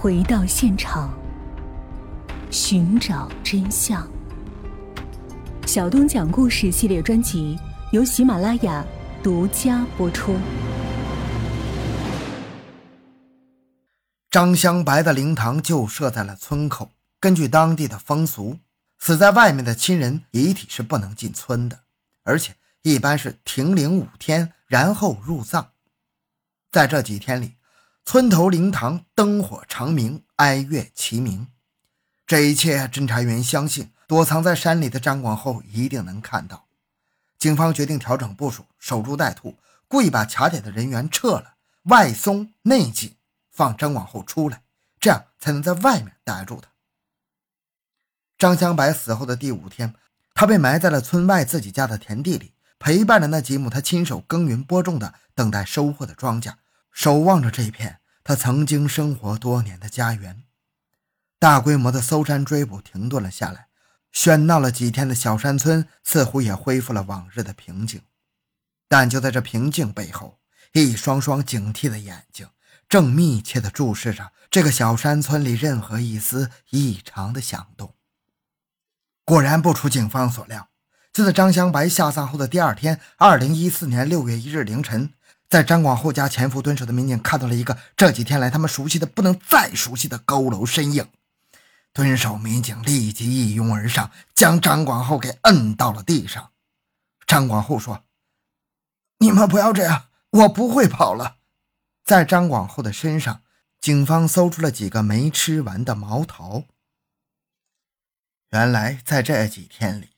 [0.00, 1.12] 回到现场，
[2.52, 4.08] 寻找真相。
[5.66, 7.58] 小东讲故事系列专辑
[7.90, 8.86] 由喜马拉雅
[9.24, 10.36] 独家播出。
[14.30, 16.92] 张香白的灵堂就设在了村口。
[17.18, 18.60] 根据当地的风俗，
[19.00, 21.80] 死在外面的亲人遗体是不能进村的，
[22.22, 25.70] 而且一般是停灵五天，然后入葬。
[26.70, 27.54] 在这几天里，
[28.10, 31.48] 村头灵堂灯火长明，哀乐齐鸣。
[32.26, 33.92] 这一切，侦查员相信。
[34.06, 36.68] 躲藏在山里的张广厚一定能看到。
[37.38, 43.14] 警方决定调整部署，守株待兔，故意把卡点的人员撤了，外松内紧，
[43.50, 44.62] 放张广厚出来，
[44.98, 46.70] 这样才能在外面逮住他。
[48.38, 49.94] 张香白死后的第五天，
[50.32, 56.54] 他被埋在了村外自己家的田地里，陪伴着那几亩他亲手耕耘播种的、等待收获的庄稼，
[56.90, 57.97] 守望着这一片
[58.28, 60.42] 他曾经生活多年的家园。
[61.38, 63.68] 大规模的搜山追捕停顿了下来。
[64.12, 68.02] 喧闹了几天的小山村似乎也恢复了往日的平静，
[68.86, 70.40] 但就在这平静背后，
[70.72, 72.46] 一双双警惕的眼睛
[72.86, 77.94] 正密切地注视着这个小山村里任何一丝异常的响动。
[79.24, 80.68] 果然不出警方所料，
[81.14, 85.14] 就在张香白下葬后的第二天，二零一四年六月一日凌晨，
[85.48, 91.08] 在张广厚家潜伏蹲守的民警看到了一个这几天来他们熟悉的不能再熟悉的佝偻身影。
[91.94, 96.52] 蹲守民警立即一拥而上，将张广厚给摁到了地上。
[97.26, 98.04] 张广厚说
[99.18, 101.38] ：“你们不要这样，我不会跑了。”
[102.04, 103.42] 在张广厚的身上，
[103.80, 106.64] 警方搜出了几个没吃完的毛桃。
[108.50, 110.10] 原来，在这几天里，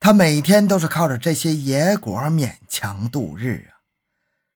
[0.00, 3.73] 他每天都是靠着这些野果勉强度日啊。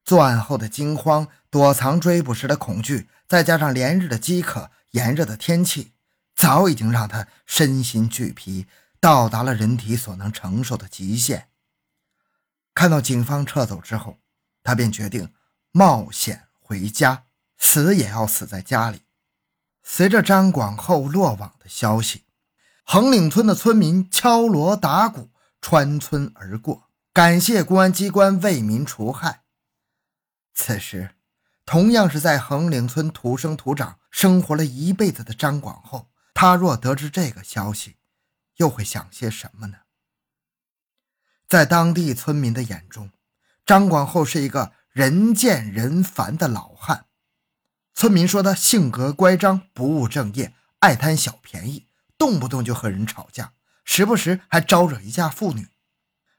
[0.09, 5.92] 作案后的惊慌、躲藏追捕时的恐惧，再加上连日的饥渴、炎热的天气。
[6.34, 8.67] 早已经让他身心俱疲，
[9.00, 11.49] 到达了人体所能承受的极限。
[12.75, 14.16] 看到警方撤走之后，
[14.62, 15.31] 他便决定
[15.72, 17.25] 冒险回家，
[17.59, 19.03] 死也要死在家里。
[19.83, 22.22] 随着张广厚落网的消息，
[22.83, 25.28] 横岭村的村民敲锣打鼓，
[25.60, 29.43] 穿村而过，感谢公安机关为民除害。
[30.61, 31.15] 此时，
[31.65, 36.11] 同样是在横岭村土生土长、生活了一辈子的张广厚。
[36.35, 37.97] 他若得知这个消息，
[38.57, 39.79] 又会想些什么呢？
[41.47, 43.13] 在当地村民的眼中，
[43.65, 47.07] 张广厚是一个人见人烦的老汉。
[47.95, 51.87] 村民说他性格乖张，不务正业，爱贪小便宜，
[52.19, 53.53] 动不动就和人吵架，
[53.85, 55.69] 时不时还招惹一下妇女，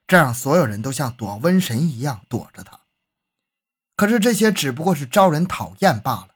[0.05, 2.78] 这让所有人都像躲瘟神一样躲着他。
[3.99, 6.29] 可是这些只不过是招人讨厌罢了。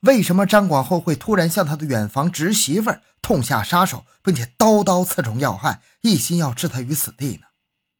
[0.00, 7.48] 为什么张广厚会突然向他的远房侄媳妇痛下杀手，并且刀刀刺中要害，一心要置他于死地呢？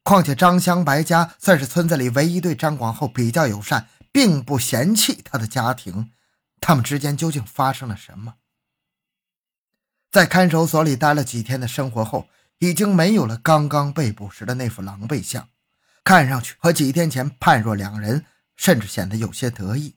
[0.04, 6.12] 况且张香白家算是村子里唯一对张广厚比较友善，并不嫌弃他的家庭，
[6.58, 8.36] 他们之间究竟发生了什么？
[10.10, 12.26] 在看守所里待了几天的生活后，
[12.60, 15.46] 已经没有了刚刚被捕时的那副狼狈相，
[16.02, 18.24] 看上去和几天前判若两人，
[18.60, 19.96] 甚至显得有些得意。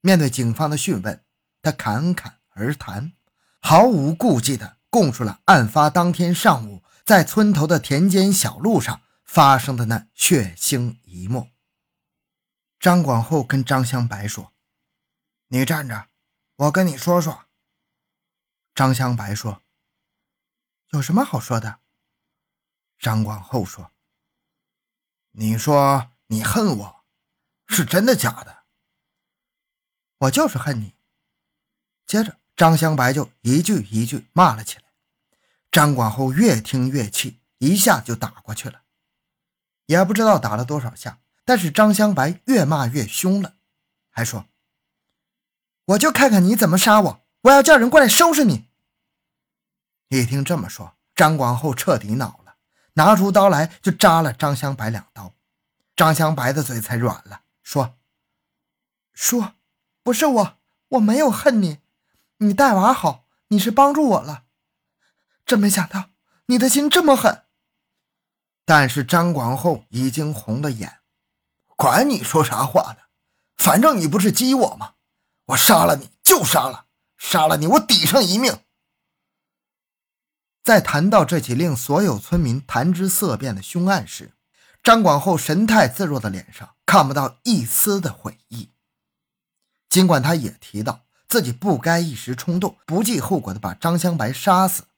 [0.00, 1.24] 面对警方的讯问，
[1.62, 3.12] 他侃侃而谈，
[3.60, 11.50] 毫无顾忌地供述了案发当天上午在村头的田间小路上发生的那血腥一幕。
[12.80, 14.52] 张广厚跟张香白说
[15.46, 16.08] ：“你站着，
[16.56, 17.44] 我跟你说说。”
[18.74, 19.62] 张香白说
[20.90, 21.78] ：“有什么好说的？”
[22.98, 23.92] 张广厚说
[25.32, 26.99] ：“你说你恨我，
[27.70, 28.64] 是真的假的？”
[30.18, 30.92] 我就是恨你。
[32.06, 34.84] 接着，张香白就一句一句骂了起来。
[35.70, 38.82] 张广厚越听越气，一下就打过去了。
[39.86, 43.54] 也不知道打了多少下，但是张香白越骂越凶了，
[44.10, 44.46] 还说
[45.86, 48.68] ：“我就看看你怎么杀我，我要叫人过来收拾你。”
[50.10, 52.56] 一听这么说，张广厚彻底恼了，
[52.94, 55.32] 拿出刀来就扎了张香白两刀。
[55.96, 57.96] 张香白的嘴才软了，说
[59.14, 59.54] ：“说。”
[60.02, 60.58] 不是我，
[60.88, 61.78] 我没有恨你，
[62.38, 64.46] 你带娃好，你是帮助我了。
[65.46, 66.10] 真没想到
[66.46, 67.44] 你的心这么狠。
[68.64, 71.00] 但是张广厚已经红了眼，
[71.76, 73.02] 管你说啥话呢，
[73.56, 74.94] 反正你不是激我吗？
[75.44, 76.86] 我杀了你就杀了，
[77.18, 78.64] 杀了你我抵上一命。
[80.64, 84.32] 在谈到这起令所有村民谈之色变的凶案时，
[84.82, 88.72] 张广厚神态自若的脸上看不到一丝的悔意。
[89.88, 94.88] 尽管他也提到自己不该一时冲动、不计后果的把张香白杀死，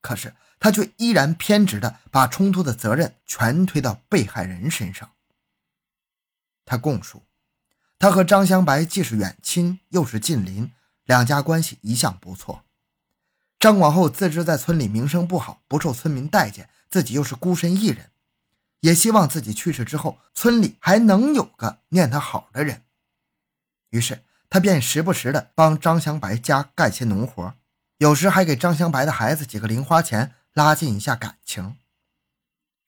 [0.00, 5.12] 可是他却依然偏执的把冲突的责任全推到被害人身上。
[6.64, 7.22] 他供述，
[8.00, 10.72] 他和张香白既是远亲，又是近邻，
[11.04, 12.64] 两家关系一向不错。
[13.60, 18.10] 张广厚自知在村里名声不好，不受村民待见，自己又是孤身一人，
[18.80, 22.84] 也希望自己去世之后，村里还能有个念他好的人。
[23.90, 27.54] 于是他便时不时的帮张香白家干些农活，
[27.98, 31.76] 有时还给张香白的孩子几个零花钱，拉近一下感情。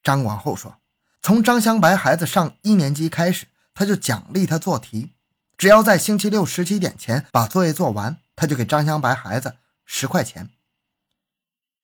[0.03, 0.81] 张广厚说，
[1.21, 3.47] 从张香白孩子上一年级开始。
[3.73, 5.13] 他就奖励他做题，
[5.57, 9.57] 只要在星期六十七点前把作业做完，他就给张香白孩子
[9.87, 10.51] 十块钱。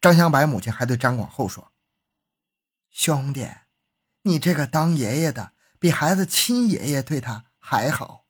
[0.01, 1.73] 张香白母亲还对张广厚说
[2.91, 3.49] ：“兄弟，
[4.27, 8.27] 你这个当爷爷的比孩子亲爷爷对他还好。”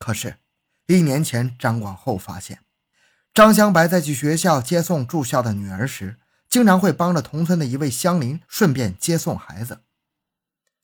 [0.00, 0.38] 可是，
[0.86, 2.60] 一年前张广厚发现，
[3.34, 9.82] 张香白在去学校接送住校的女儿时，经常会帮着同村的一位乡邻顺便接送孩子。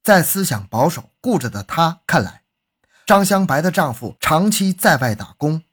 [0.02, 2.42] 在思想保守、固执的她看来，
[3.06, 5.64] 张香白的丈夫长期在外打工，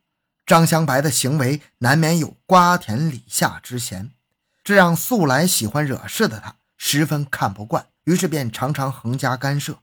[0.45, 4.11] 张香白的行为难免有瓜田李下之嫌，
[4.63, 9.79] 这让素来喜欢惹事的她十分看不惯，于是便常常横加干涉，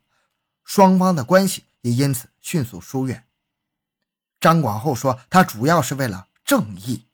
[0.62, 3.24] 双方的关系也因此迅速疏远。
[4.38, 7.06] 张广厚说，他主要是为了正义，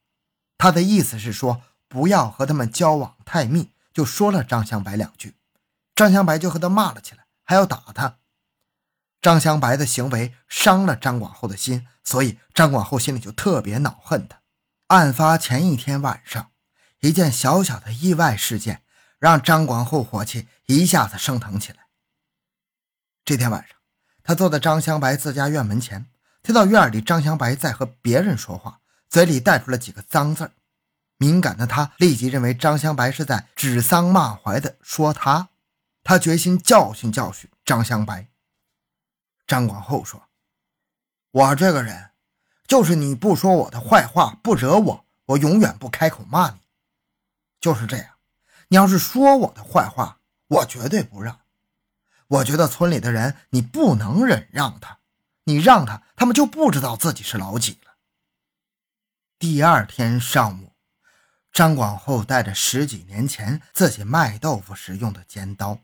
[0.59, 5.37] 他的意思是说不要和他们交往太密，就说了张香白两句，
[5.95, 7.25] 张香白就和他骂了起来。
[7.45, 8.19] 还要打他，
[9.23, 14.41] 张香白的行为伤了张广厚的心，所以张广厚心里就特别恼恨他。
[14.89, 16.51] 案发前一天晚上，
[17.03, 18.83] 一件小小的意外事件
[19.19, 21.87] 让张广厚火气一下子升腾起来。
[23.25, 23.77] 这天晚上，
[24.23, 26.07] 他坐在张香白自家院门前，
[26.43, 30.53] 听到院里张香白在和别人说话，嘴里带出了几个脏字
[31.17, 35.49] 敏感的他立即认为张香白是在指桑骂槐的说他。
[36.05, 38.29] 他决心教训教训张香白。
[39.47, 40.29] 张广厚说
[41.33, 42.11] ：“我这个人，
[42.67, 46.61] 就是你不说我的坏话，不惹我，我永远不开口骂你。
[47.61, 48.16] 就是这样，
[48.69, 51.41] 你要是说我的坏话，我绝对不让。
[52.29, 54.99] 我觉得村里的人，你不能忍让他，
[55.45, 57.93] 你让他，他们就不知道自己是老几了。”
[59.39, 60.73] 第二天上午，
[61.53, 65.79] 张广厚带着十几年前自己卖豆腐时用的尖刀。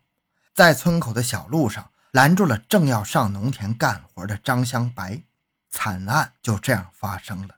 [0.54, 5.22] 在村口的小路上拦住了正要上农田干活的张香白，
[5.70, 7.56] 惨案就这样发生了。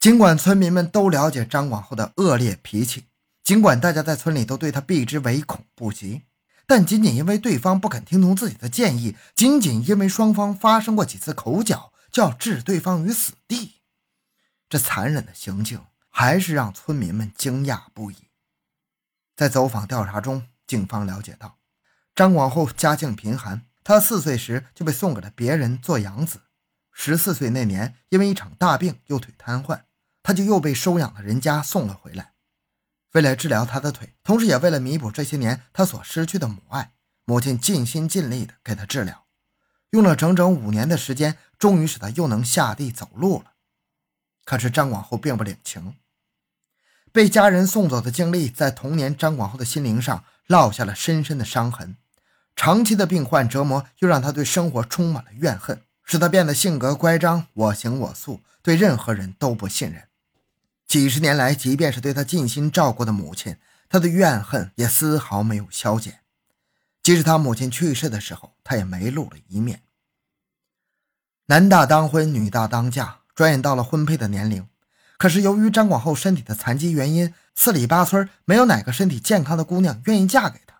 [0.00, 3.06] 尽管村民们都了解张广厚的恶劣脾气，
[3.44, 6.22] 尽管大家在村里都对他避之唯恐不及，
[6.66, 13.82] 但仅仅因为对方不肯听从自己的建议，仅仅因为双方发生过几次口角，就要置对方于死地，
[14.68, 18.16] 这残忍的行径还是让村民们惊讶不已。
[19.36, 20.46] 在走访调查中。
[20.66, 21.58] 警方了解到，
[22.14, 26.40] 张广厚家境贫寒，他四岁时就被送给了别人做养子。
[26.90, 29.82] 十四岁那年，因为一场大病，右腿瘫痪，
[30.22, 32.33] 他就又被收养的人家送了回来。
[33.14, 36.92] 为了治疗他的腿，同时也为了弥补这些年他所失去的母爱，
[37.24, 39.24] 母亲尽心尽力地给他治疗，
[39.90, 43.54] 用了整整五年的时间，终于使他又能下地走路了。
[44.44, 45.96] 可是张广厚并不领情，
[47.10, 50.24] 被家人送走的经历，在童年张广厚的心灵上。
[50.46, 51.96] 落下了深深的伤痕，
[52.54, 60.06] 长期的病患折磨又让他对生活充满了怨恨，使他变得性格乖张、我行我素，对任何人都不信任。
[60.94, 63.56] 几十年来，即便是对他尽心照顾的母亲，
[63.88, 66.20] 他的怨恨也丝毫没有消减。
[67.02, 69.82] 即使他母亲去世的时候，他也没露了一面。
[71.46, 74.68] 男大当婚，女大当嫁，转眼到了婚配的年龄。
[75.18, 80.76] 可是由于张广厚身体的残疾原因，四里八村没有哪个身体健康的姑娘愿意嫁给他。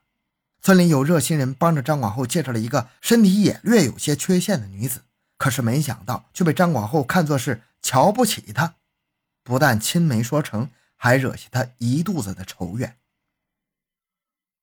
[0.63, 5.03] 村里有热心人帮着张广厚介绍了一个身体也略有些缺陷的女子，
[5.37, 8.77] 可是没想到却被张广厚看作是瞧不起他，
[9.45, 12.99] 不但亲没说成，还惹下他一肚子的仇怨。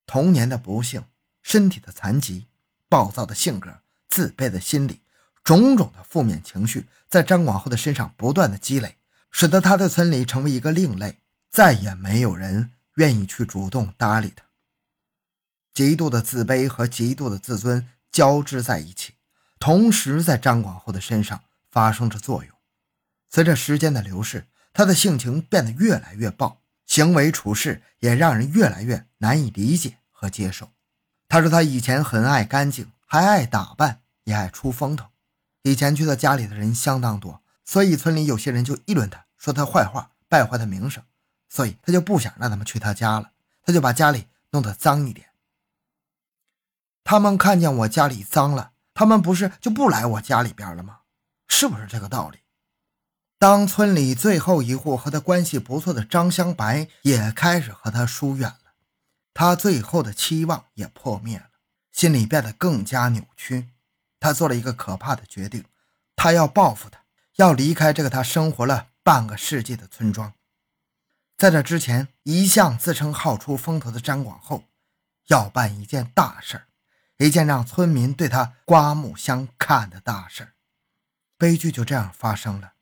[0.06, 1.06] 童年的不幸、
[1.42, 2.48] 身体的残疾、
[2.90, 5.00] 暴躁的性格、自卑的心理，
[5.42, 8.98] 种种的负面情绪在张广厚的身上不断的积累。
[9.34, 11.20] 使得他在村里成为一个另类，
[11.50, 14.44] 再也没有人愿意去主动搭理他。
[15.74, 19.14] 极度的自卑和极度的自尊交织在一起，
[19.58, 22.54] 同时在张广厚的身上发生着作用。
[23.30, 30.70] 随着时间的流逝，他的性情变得越来越暴，行为处事也让人越来越难以理解和接受。
[31.28, 35.08] 他说他以前很爱干净，还爱打扮，也爱出风头，
[35.64, 41.04] 以前去他家里的人相当多，所以村里有些人就议论他，说他坏话，败坏他名声，
[41.50, 43.32] 所以他就不想让他们去他家了，
[43.64, 45.28] 他就把家里弄得脏一点。
[47.04, 51.00] 他们看见我家里脏了，他们不是就不来我家里边了吗？
[51.48, 52.40] 是不是这个道理？
[53.42, 58.74] 当村里最后一户和他关系不错的张香白也开始和他疏远了，
[59.34, 61.46] 他最后的期望也破灭了，
[61.92, 63.70] 心里变得更加扭曲。
[64.20, 65.66] 他做了一个可怕的决定，
[66.16, 67.00] 他要报复他，
[67.38, 70.34] 要离开这个他生活了半个世纪的村庄。
[71.36, 74.66] 在这之前，一向自称好出风头的张广厚
[75.30, 76.68] 要办一件大事儿，
[77.18, 80.54] 一件让村民对他刮目相看的大事儿。
[81.40, 82.74] 悲剧就这样发生了。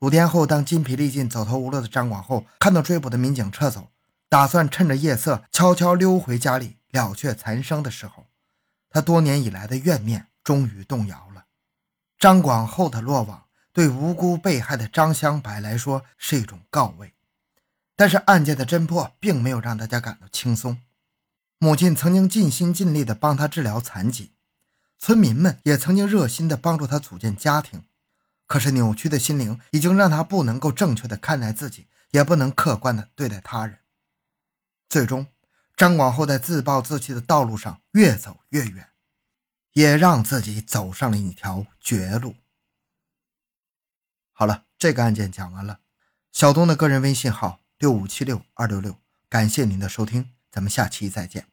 [0.00, 3.90] 五天后，当筋疲力尽、走投无路的张广厚看到追捕的民警撤走，
[4.30, 8.24] 打算趁着夜色悄悄溜回家里了却残生的时候，
[8.88, 11.44] 他多年以来的怨念终于动摇了。
[12.18, 17.12] 张广厚的落网对无辜被害的张香白来说是一种告慰，
[17.94, 20.78] 但是案件的侦破并没有让大家感到轻松。
[21.58, 24.32] 母亲曾经尽心尽力地帮他治疗残疾，
[24.98, 27.82] 村民们也曾经热心地帮助他组建家庭。
[28.50, 33.78] 可是扭曲的心灵已经让他不能够正确的看待自己，也不能客观的对待他人。
[34.88, 35.28] 最终，
[35.76, 38.88] 张广厚在自暴自弃的道路上越走越远，
[39.74, 42.34] 也让自己走上了一条绝路。
[44.32, 45.78] 好了，这个案件讲完了。
[46.32, 51.46] 小东的个人微信号六五七六二六六，感谢您的收听，咱们下期再见。